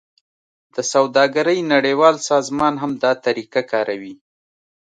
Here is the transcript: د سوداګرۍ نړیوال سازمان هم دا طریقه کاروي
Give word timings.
د 0.75 0.77
سوداګرۍ 0.93 1.59
نړیوال 1.73 2.15
سازمان 2.29 2.73
هم 2.83 2.91
دا 3.03 3.11
طریقه 3.25 3.61
کاروي 3.71 4.15